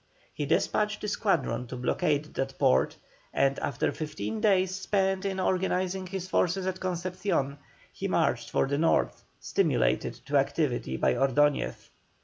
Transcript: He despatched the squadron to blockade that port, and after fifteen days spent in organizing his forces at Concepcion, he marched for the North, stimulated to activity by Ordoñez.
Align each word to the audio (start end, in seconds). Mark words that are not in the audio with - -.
He 0.33 0.47
despatched 0.47 1.01
the 1.01 1.07
squadron 1.07 1.67
to 1.67 1.75
blockade 1.77 2.33
that 2.33 2.57
port, 2.57 2.97
and 3.31 3.59
after 3.59 3.91
fifteen 3.91 4.41
days 4.41 4.73
spent 4.73 5.25
in 5.25 5.39
organizing 5.39 6.07
his 6.07 6.27
forces 6.27 6.65
at 6.65 6.79
Concepcion, 6.79 7.59
he 7.93 8.07
marched 8.07 8.49
for 8.49 8.65
the 8.65 8.79
North, 8.79 9.23
stimulated 9.39 10.15
to 10.25 10.37
activity 10.37 10.97
by 10.97 11.13
Ordoñez. 11.13 11.89